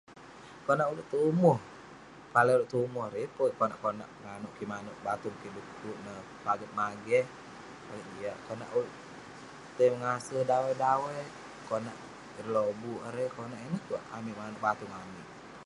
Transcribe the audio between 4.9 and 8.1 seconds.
batung kik pu'kuk neh paget mageh, paget